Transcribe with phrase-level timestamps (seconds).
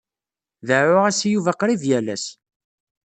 [0.67, 2.25] Deɛɛuɣ-as i Yuba qrib yal ass.